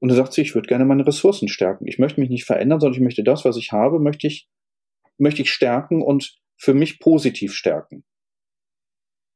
[0.00, 1.86] Und dann sagt sie, ich würde gerne meine Ressourcen stärken.
[1.86, 4.48] Ich möchte mich nicht verändern, sondern ich möchte das, was ich habe, möchte ich,
[5.18, 8.04] möchte ich stärken und für mich positiv stärken.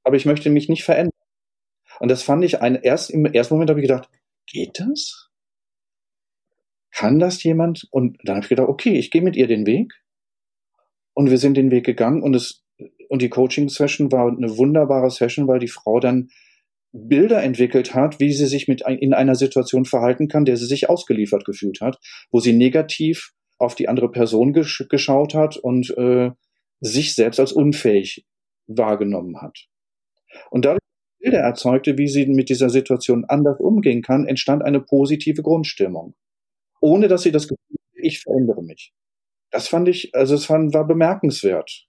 [0.05, 1.11] Aber ich möchte mich nicht verändern.
[2.01, 4.09] Und das fand ich ein, erst im ersten Moment habe ich gedacht,
[4.47, 5.31] geht das?
[6.91, 7.87] Kann das jemand?
[7.91, 9.93] Und dann habe ich gedacht, okay, ich gehe mit ihr den Weg.
[11.13, 12.64] Und wir sind den Weg gegangen und es
[13.15, 16.31] und die Coaching-Session war eine wunderbare Session, weil die Frau dann
[16.91, 20.91] Bilder entwickelt hat, wie sie sich mit in einer Situation verhalten kann, der sie sich
[20.91, 22.01] ausgeliefert gefühlt hat,
[22.33, 26.33] wo sie negativ auf die andere Person gesch geschaut hat und äh,
[26.81, 28.27] sich selbst als unfähig
[28.67, 29.69] wahrgenommen hat.
[30.51, 30.81] Und dadurch
[31.21, 36.17] Bilder erzeugte, wie sie mit dieser Situation anders umgehen kann, entstand eine positive Grundstimmung,
[36.81, 38.93] ohne dass sie das Gefühl, ich verändere mich.
[39.53, 41.87] Das fand ich, also es war bemerkenswert.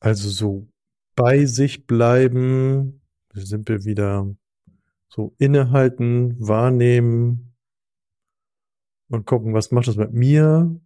[0.00, 0.66] Also so
[1.14, 3.02] bei sich bleiben,
[3.34, 4.34] sind wir wieder
[5.08, 7.54] so innehalten, wahrnehmen
[9.08, 10.80] und gucken, was macht das mit mir?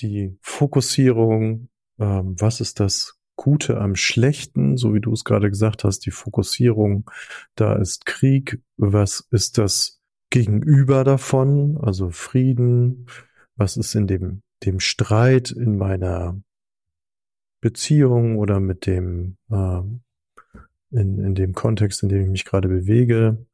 [0.00, 5.84] Die Fokussierung, ähm, was ist das Gute am Schlechten, so wie du es gerade gesagt
[5.84, 7.08] hast, die Fokussierung,
[7.54, 10.00] da ist Krieg, was ist das
[10.30, 13.06] Gegenüber davon, also Frieden,
[13.54, 16.40] was ist in dem, dem Streit in meiner
[17.60, 19.80] Beziehung oder mit dem, äh,
[20.90, 23.46] in, in dem Kontext, in dem ich mich gerade bewege,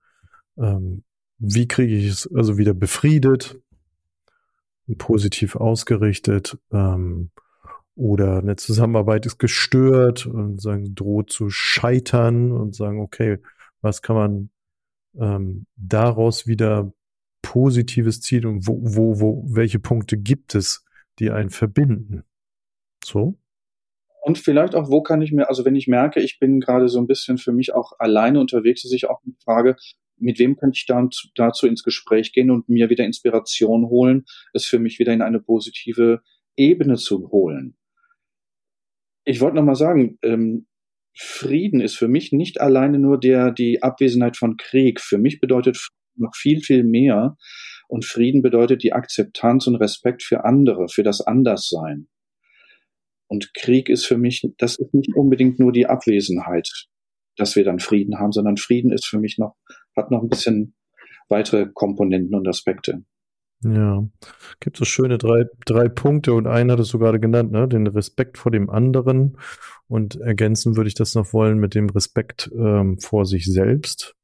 [0.58, 1.04] ähm,
[1.38, 3.60] wie kriege ich es also wieder befriedet,
[4.98, 7.30] positiv ausgerichtet, ähm,
[7.96, 13.38] oder eine Zusammenarbeit ist gestört und sagen, droht zu scheitern und sagen, okay,
[13.80, 14.50] was kann man
[15.16, 16.92] ähm, daraus wieder
[17.42, 20.84] positives Ziel und wo, wo, wo, welche Punkte gibt es,
[21.18, 22.24] die einen verbinden?
[23.04, 23.38] So?
[24.24, 26.98] Und vielleicht auch, wo kann ich mir, also wenn ich merke, ich bin gerade so
[26.98, 29.76] ein bisschen für mich auch alleine unterwegs, dass ich auch eine Frage,
[30.16, 34.64] mit wem könnte ich dann dazu ins Gespräch gehen und mir wieder Inspiration holen, es
[34.64, 36.22] für mich wieder in eine positive
[36.56, 37.76] Ebene zu holen.
[39.26, 40.68] Ich wollte nochmal sagen, ähm,
[41.14, 45.02] Frieden ist für mich nicht alleine nur der, die Abwesenheit von Krieg.
[45.02, 47.36] Für mich bedeutet noch viel, viel mehr.
[47.88, 52.08] Und Frieden bedeutet die Akzeptanz und Respekt für andere, für das Anderssein.
[53.26, 56.68] Und Krieg ist für mich, das ist nicht unbedingt nur die Abwesenheit,
[57.36, 59.56] dass wir dann Frieden haben, sondern Frieden ist für mich noch,
[59.96, 60.74] hat noch ein bisschen
[61.28, 63.04] weitere Komponenten und Aspekte.
[63.62, 64.06] Ja,
[64.60, 67.66] gibt so schöne drei, drei Punkte und einen hattest du gerade genannt, ne?
[67.66, 69.38] Den Respekt vor dem anderen
[69.88, 74.16] und ergänzen würde ich das noch wollen mit dem Respekt ähm, vor sich selbst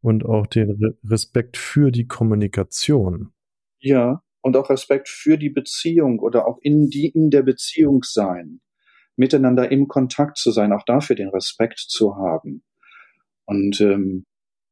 [0.00, 3.32] und auch den Re Respekt für die Kommunikation.
[3.80, 8.60] Ja, und auch Respekt für die Beziehung oder auch in die in der Beziehung sein,
[9.16, 12.62] miteinander im Kontakt zu sein, auch dafür den Respekt zu haben.
[13.44, 14.24] Und ähm,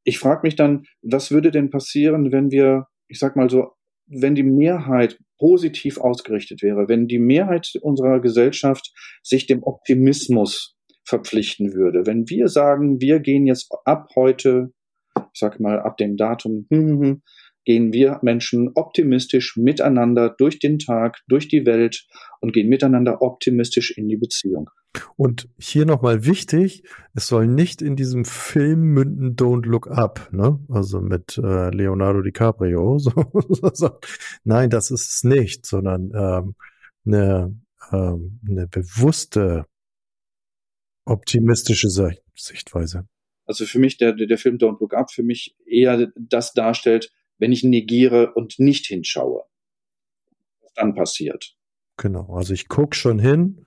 [0.04, 3.72] ich frage mich dann, was würde denn passieren, wenn wir, ich sag mal so,
[4.06, 11.74] wenn die Mehrheit positiv ausgerichtet wäre, wenn die Mehrheit unserer Gesellschaft sich dem Optimismus verpflichten
[11.74, 14.72] würde, wenn wir sagen, wir gehen jetzt ab heute,
[15.16, 17.22] ich sag mal ab dem Datum, hm, hm, hm,
[17.68, 22.06] gehen wir Menschen optimistisch miteinander durch den Tag, durch die Welt
[22.40, 24.70] und gehen miteinander optimistisch in die Beziehung.
[25.16, 30.58] Und hier nochmal wichtig, es soll nicht in diesem Film münden Don't Look Up, ne?
[30.70, 32.98] Also mit äh, Leonardo DiCaprio.
[32.98, 33.12] So,
[33.74, 33.90] so.
[34.44, 36.54] Nein, das ist es nicht, sondern ähm,
[37.04, 37.54] eine,
[37.92, 39.66] ähm, eine bewusste,
[41.04, 41.90] optimistische
[42.34, 43.06] Sichtweise.
[43.44, 47.52] Also für mich der, der Film Don't Look Up für mich eher das darstellt, wenn
[47.52, 49.44] ich negiere und nicht hinschaue.
[50.60, 51.56] Was dann passiert.
[51.96, 53.66] Genau, also ich guck schon hin,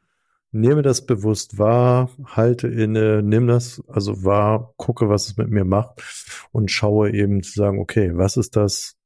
[0.52, 5.66] nehme das bewusst wahr, halte inne, nimm das also wahr, gucke, was es mit mir
[5.66, 6.02] macht
[6.52, 8.98] und schaue eben zu sagen, okay, was ist das,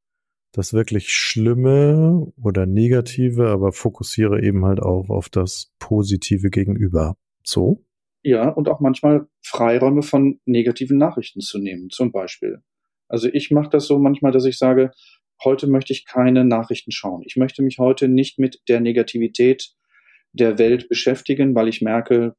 [0.52, 7.18] das wirklich Schlimme oder Negative, aber fokussiere eben halt auch auf das Positive gegenüber.
[7.44, 7.84] So?
[8.24, 12.64] Ja, und auch manchmal Freiräume von negativen Nachrichten zu nehmen, zum Beispiel.
[13.08, 14.92] Also ich mache das so manchmal, dass ich sage,
[15.44, 17.22] heute möchte ich keine Nachrichten schauen.
[17.26, 19.72] Ich möchte mich heute nicht mit der Negativität
[20.32, 22.36] der Welt beschäftigen, weil ich merke,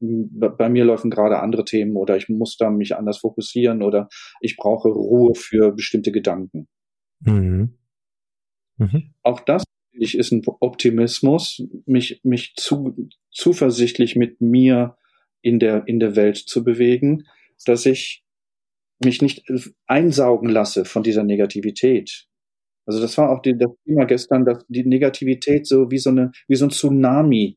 [0.00, 4.08] bei mir laufen gerade andere Themen oder ich muss da mich anders fokussieren oder
[4.40, 6.68] ich brauche Ruhe für bestimmte Gedanken.
[7.20, 7.76] Mhm.
[8.78, 9.14] Mhm.
[9.22, 14.96] Auch das ich, ist ein Optimismus, mich, mich zu, zuversichtlich mit mir
[15.42, 17.24] in der, in der Welt zu bewegen,
[17.66, 18.24] dass ich
[19.00, 19.44] mich nicht
[19.86, 22.26] einsaugen lasse von dieser Negativität.
[22.86, 26.32] Also das war auch die, das Thema gestern, dass die Negativität so wie so eine,
[26.48, 27.56] wie so ein Tsunami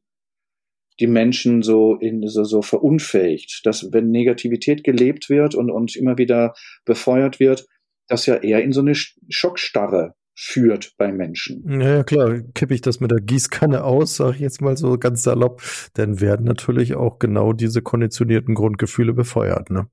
[0.99, 6.17] die Menschen so in so, so verunfähigt, dass wenn Negativität gelebt wird und, und immer
[6.17, 6.53] wieder
[6.85, 7.65] befeuert wird,
[8.07, 11.79] das ja eher in so eine Schockstarre führt bei Menschen.
[11.81, 15.23] Ja, klar, kippe ich das mit der Gießkanne aus, sage ich jetzt mal so ganz
[15.23, 15.61] salopp,
[15.93, 19.87] dann werden natürlich auch genau diese konditionierten Grundgefühle befeuert, ne?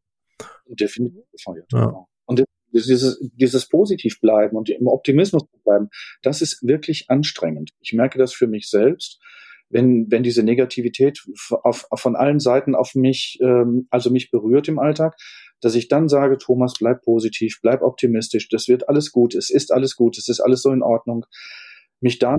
[0.74, 1.66] Definitiv gefeuert.
[1.72, 1.87] Ja.
[1.87, 2.09] Genau.
[2.26, 5.88] Und dieses, dieses positiv bleiben und im Optimismus bleiben,
[6.22, 7.70] das ist wirklich anstrengend.
[7.80, 9.20] Ich merke das für mich selbst,
[9.70, 11.20] wenn, wenn diese Negativität
[11.62, 15.16] auf, auf von allen Seiten auf mich, ähm, also mich berührt im Alltag,
[15.61, 19.72] dass ich dann sage, Thomas, bleib positiv, bleib optimistisch, das wird alles gut, es ist
[19.72, 21.24] alles gut, es ist alles so in Ordnung.
[22.00, 22.38] Mich da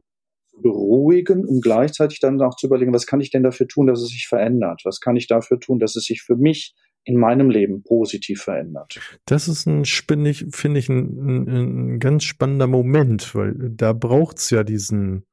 [0.61, 4.09] beruhigen, um gleichzeitig dann auch zu überlegen, was kann ich denn dafür tun, dass es
[4.09, 4.81] sich verändert?
[4.83, 8.99] Was kann ich dafür tun, dass es sich für mich in meinem Leben positiv verändert.
[9.25, 14.63] Das ist ein, ich, finde ich, ein, ein, ganz spannender Moment, weil da braucht's ja
[14.63, 15.25] diesen,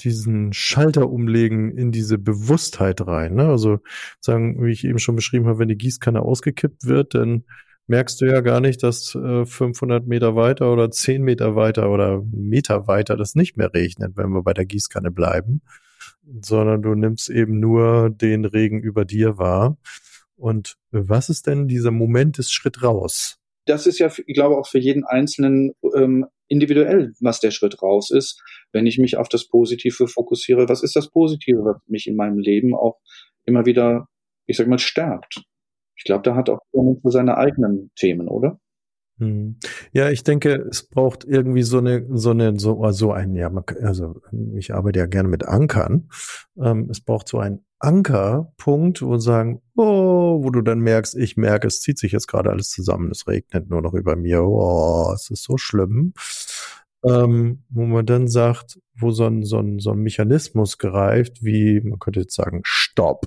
[0.00, 3.34] diesen Schalter umlegen in diese Bewusstheit rein.
[3.34, 3.48] Ne?
[3.48, 3.80] Also
[4.20, 7.44] sagen, wie ich eben schon beschrieben habe, wenn die Gießkanne ausgekippt wird, dann
[7.86, 12.22] merkst du ja gar nicht, dass äh, 500 Meter weiter oder 10 Meter weiter oder
[12.32, 15.62] Meter weiter das nicht mehr regnet, wenn wir bei der Gießkanne bleiben,
[16.42, 19.76] sondern du nimmst eben nur den Regen über dir wahr.
[20.36, 23.38] Und was ist denn dieser Moment des Schritt raus?
[23.66, 28.10] Das ist ja, ich glaube, auch für jeden Einzelnen ähm, individuell, was der Schritt raus
[28.10, 28.42] ist.
[28.72, 32.38] Wenn ich mich auf das Positive fokussiere, was ist das Positive, was mich in meinem
[32.38, 32.98] Leben auch
[33.44, 34.06] immer wieder,
[34.46, 35.42] ich sag mal, stärkt?
[35.96, 36.60] Ich glaube, da hat auch
[37.04, 38.60] seine eigenen Themen, oder?
[39.18, 39.56] Hm.
[39.92, 43.50] Ja, ich denke, es braucht irgendwie so eine, so eine, so, so ein, ja,
[43.82, 44.20] also
[44.56, 46.10] ich arbeite ja gerne mit Ankern.
[46.62, 51.66] Ähm, es braucht so ein Ankerpunkt und sagen, oh, wo du dann merkst, ich merke,
[51.66, 55.30] es zieht sich jetzt gerade alles zusammen, es regnet nur noch über mir, oh, es
[55.30, 56.14] ist so schlimm.
[57.04, 61.80] Ähm, wo man dann sagt, wo so ein, so, ein, so ein Mechanismus greift, wie
[61.80, 63.26] man könnte jetzt sagen, Stopp,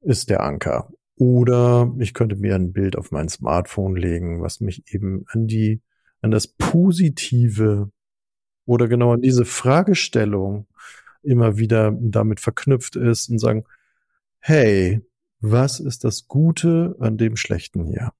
[0.00, 0.90] ist der Anker.
[1.16, 5.80] Oder ich könnte mir ein Bild auf mein Smartphone legen, was mich eben an die,
[6.20, 7.90] an das Positive
[8.66, 10.66] oder genau an diese Fragestellung
[11.26, 13.64] immer wieder damit verknüpft ist und sagen,
[14.38, 15.00] hey,
[15.40, 18.12] was ist das Gute an dem Schlechten hier?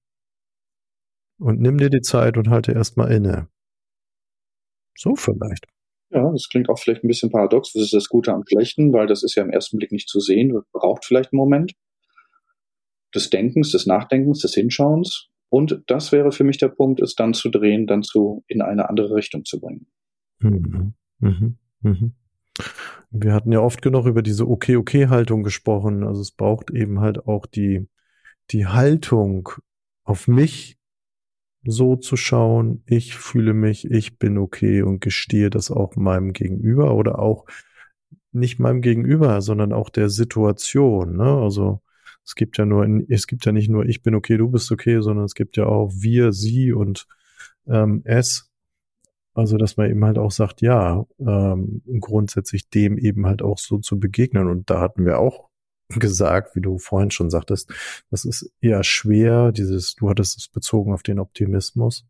[1.38, 3.48] Und nimm dir die Zeit und halte erstmal inne.
[4.96, 5.66] So vielleicht.
[6.10, 7.74] Ja, das klingt auch vielleicht ein bisschen paradox.
[7.74, 8.92] Was ist das Gute am Schlechten?
[8.92, 10.62] Weil das ist ja im ersten Blick nicht zu sehen.
[10.72, 11.74] Braucht vielleicht einen Moment
[13.14, 15.28] des Denkens, des Nachdenkens, des Hinschauens.
[15.48, 18.88] Und das wäre für mich der Punkt, es dann zu drehen, dann zu in eine
[18.88, 19.86] andere Richtung zu bringen.
[20.38, 20.94] Mhm.
[21.18, 21.58] Mhm.
[21.80, 22.14] Mhm.
[23.10, 26.04] Wir hatten ja oft genug über diese Okay-Okay-Haltung gesprochen.
[26.04, 27.88] Also es braucht eben halt auch die,
[28.50, 29.48] die Haltung
[30.04, 30.78] auf mich
[31.64, 36.94] so zu schauen, ich fühle mich, ich bin okay und gestehe das auch meinem Gegenüber
[36.94, 37.46] oder auch
[38.32, 41.16] nicht meinem Gegenüber, sondern auch der Situation.
[41.16, 41.24] Ne?
[41.24, 41.80] Also
[42.24, 45.00] es gibt ja nur, es gibt ja nicht nur ich bin okay, du bist okay,
[45.00, 47.06] sondern es gibt ja auch wir, sie und
[47.66, 48.50] ähm, es.
[49.36, 53.76] Also, dass man eben halt auch sagt, ja, ähm, grundsätzlich dem eben halt auch so
[53.76, 54.48] zu begegnen.
[54.48, 55.50] Und da hatten wir auch
[55.90, 57.70] gesagt, wie du vorhin schon sagtest,
[58.10, 62.06] das ist eher schwer, dieses, du hattest es bezogen auf den Optimismus,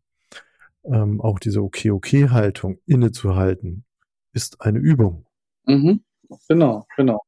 [0.85, 3.83] ähm, auch diese Okay-Okay-Haltung innezuhalten,
[4.31, 5.25] ist eine Übung.
[5.65, 6.05] Mhm,
[6.47, 7.19] genau, genau.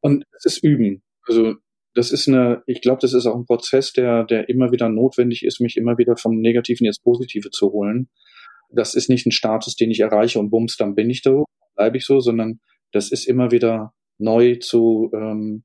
[0.00, 1.02] Und es ist Üben.
[1.26, 1.54] Also
[1.94, 5.42] das ist eine, ich glaube, das ist auch ein Prozess, der, der immer wieder notwendig
[5.42, 8.10] ist, mich immer wieder vom Negativen ins Positive zu holen
[8.72, 11.44] das ist nicht ein Status, den ich erreiche und bums, dann bin ich da,
[11.76, 12.60] bleibe ich so, sondern
[12.92, 15.64] das ist immer wieder neu zu, ähm,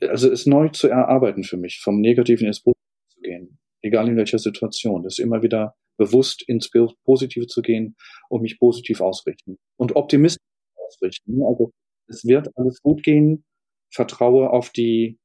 [0.00, 4.16] also ist neu zu erarbeiten für mich, vom Negativen ins Positive zu gehen, egal in
[4.16, 5.02] welcher Situation.
[5.02, 6.70] Das ist immer wieder bewusst ins
[7.04, 7.96] Positive zu gehen
[8.28, 10.42] und mich positiv ausrichten und optimistisch
[10.76, 11.42] ausrichten.
[11.42, 11.72] Also
[12.08, 13.44] es wird alles gut gehen.
[13.90, 15.18] Vertraue auf die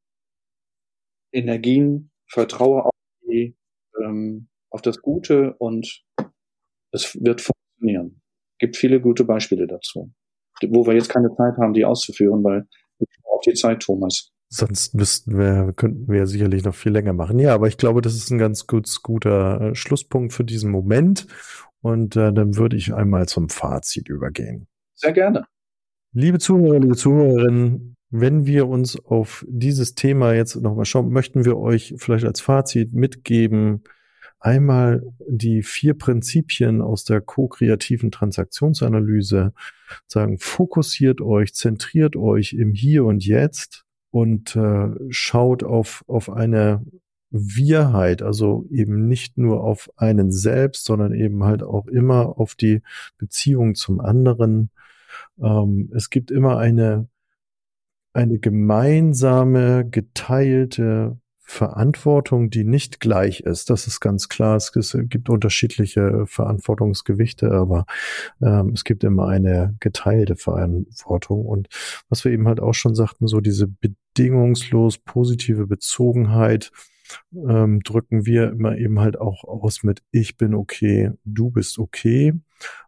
[1.34, 3.56] Energien, vertraue auf die,
[4.02, 6.04] ähm, auf das Gute und
[6.92, 8.22] es wird funktionieren.
[8.60, 10.12] Gibt viele gute Beispiele dazu,
[10.68, 12.68] wo wir jetzt keine Zeit haben, die auszuführen, weil
[13.26, 14.32] auf die Zeit, Thomas.
[14.50, 17.40] Sonst müssten wir, könnten wir sicherlich noch viel länger machen.
[17.40, 21.26] Ja, aber ich glaube, das ist ein ganz gut, guter äh, Schlusspunkt für diesen Moment.
[21.82, 24.68] Und äh, dann würde ich einmal zum Fazit übergehen.
[24.94, 25.46] Sehr gerne.
[26.14, 31.58] Liebe Zuhörer, liebe Zuhörerinnen, wenn wir uns auf dieses Thema jetzt nochmal schauen, möchten wir
[31.58, 33.84] euch vielleicht als Fazit mitgeben,
[34.42, 39.54] einmal die vier Prinzipien aus der ko-kreativen Transaktionsanalyse
[40.08, 46.84] sagen, fokussiert euch, zentriert euch im Hier und Jetzt und äh, schaut auf, auf eine
[47.30, 52.82] Wirheit, also eben nicht nur auf einen selbst, sondern eben halt auch immer auf die
[53.18, 54.70] Beziehung zum anderen.
[55.42, 57.08] Ähm, es gibt immer eine,
[58.12, 61.18] eine gemeinsame, geteilte
[61.52, 63.70] Verantwortung, die nicht gleich ist.
[63.70, 64.56] Das ist ganz klar.
[64.56, 67.86] Es gibt unterschiedliche Verantwortungsgewichte, aber
[68.42, 71.46] ähm, es gibt immer eine geteilte Verantwortung.
[71.46, 71.68] Und
[72.08, 76.72] was wir eben halt auch schon sagten, so diese bedingungslos positive Bezogenheit
[77.34, 82.34] ähm, drücken wir immer eben halt auch aus mit Ich bin okay, du bist okay.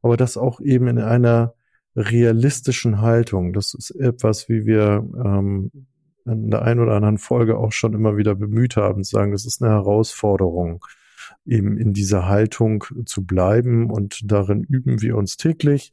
[0.02, 1.54] Aber das auch eben in einer
[1.98, 3.52] realistischen Haltung.
[3.52, 5.70] Das ist etwas, wie wir ähm,
[6.26, 9.46] in der einen oder anderen Folge auch schon immer wieder bemüht haben, zu sagen, das
[9.46, 10.84] ist eine Herausforderung,
[11.46, 15.92] eben in dieser Haltung zu bleiben und darin üben wir uns täglich.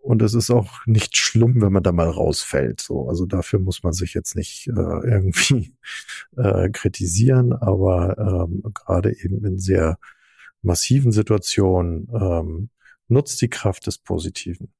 [0.00, 2.80] Und es ist auch nicht schlimm, wenn man da mal rausfällt.
[2.80, 5.74] So, also dafür muss man sich jetzt nicht äh, irgendwie
[6.36, 9.98] äh, kritisieren, aber ähm, gerade eben in sehr
[10.62, 12.68] massiven Situationen ähm,
[13.08, 14.72] nutzt die Kraft des Positiven.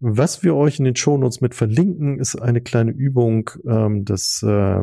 [0.00, 4.82] Was wir euch in den Shownotes mit verlinken, ist eine kleine Übung, ähm, das äh,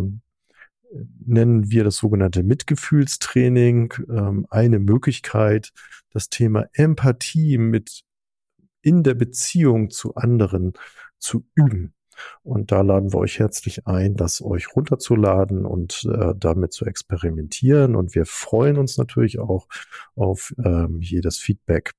[1.26, 3.94] nennen wir das sogenannte Mitgefühlstraining.
[4.10, 5.74] Ähm, eine Möglichkeit,
[6.12, 8.04] das Thema Empathie mit
[8.82, 10.74] in der Beziehung zu anderen
[11.20, 11.94] zu üben.
[12.44, 17.96] Und da laden wir euch herzlich ein, das euch runterzuladen und äh, damit zu experimentieren.
[17.96, 19.68] Und wir freuen uns natürlich auch
[20.16, 21.94] auf ähm, jedes Feedback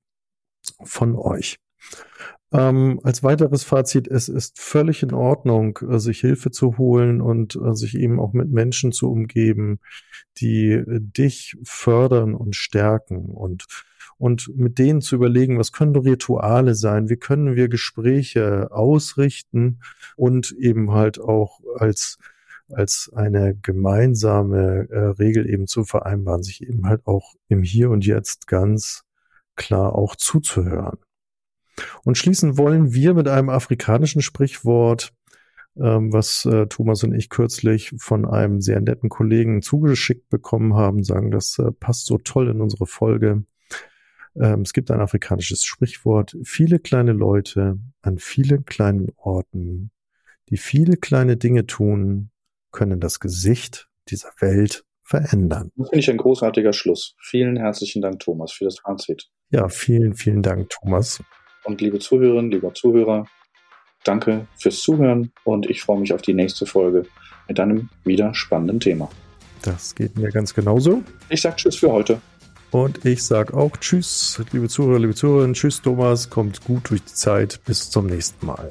[0.85, 1.59] von euch.
[2.53, 7.57] Ähm, als weiteres Fazit, es ist völlig in Ordnung, äh, sich Hilfe zu holen und
[7.57, 9.81] äh, sich eben auch mit Menschen zu umgeben,
[10.39, 13.67] die äh, dich fördern und stärken und
[14.19, 19.81] und mit denen zu überlegen, was können Rituale sein, wie können wir Gespräche ausrichten
[20.17, 22.19] und eben halt auch als
[22.69, 28.07] als eine gemeinsame äh, Regel eben zu vereinbaren, sich eben halt auch im Hier und
[28.07, 29.05] Jetzt ganz
[29.57, 30.99] klar auch zuzuhören.
[32.05, 35.13] Und schließen wollen wir mit einem afrikanischen Sprichwort,
[35.77, 41.03] ähm, was äh, Thomas und ich kürzlich von einem sehr netten Kollegen zugeschickt bekommen haben,
[41.03, 43.45] sagen, das äh, passt so toll in unsere Folge.
[44.37, 49.91] Ähm, es gibt ein afrikanisches Sprichwort, viele kleine Leute an vielen kleinen Orten,
[50.51, 52.31] die viele kleine Dinge tun,
[52.71, 55.71] können das Gesicht dieser Welt verändern.
[55.77, 57.15] Das finde ich ein großartiger Schluss.
[57.21, 59.31] Vielen herzlichen Dank, Thomas, für das Fazit.
[59.51, 61.23] Ja, vielen, vielen Dank, Thomas.
[61.65, 63.27] Und liebe Zuhörerinnen, lieber Zuhörer,
[64.05, 67.05] danke fürs Zuhören und ich freue mich auf die nächste Folge
[67.49, 69.09] mit einem wieder spannenden Thema.
[69.63, 71.03] Das geht mir ganz genauso.
[71.29, 72.21] Ich sage Tschüss für heute.
[72.73, 75.55] Und ich sage auch Tschüss, liebe Zuhörer, liebe Zuhörerinnen.
[75.55, 76.31] Tschüss, Thomas.
[76.31, 77.61] Kommt gut durch die Zeit.
[77.67, 78.71] Bis zum nächsten Mal.